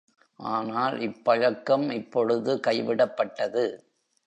ஆனால் 0.39 0.99
இப்பழக்கம் 0.99 1.91
இப்பொழுது 1.91 2.59
கைவிடப்பட்டது. 2.67 3.65